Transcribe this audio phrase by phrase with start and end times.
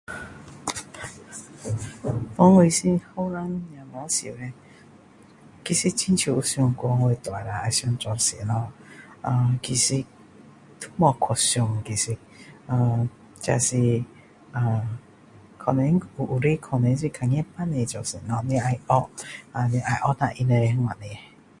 [2.35, 4.21] 当我是年轻小孩是
[5.63, 8.73] 其实是有想过长大后想要做什么
[9.61, 10.01] 其实
[10.79, 12.17] 都没有去想其实
[12.65, 13.09] 呃呃
[13.39, 14.03] 这是
[14.53, 14.89] 呃
[15.59, 19.71] 可能有的可能是看到父母做什么啊你要像他们
[20.47, 20.95] 那样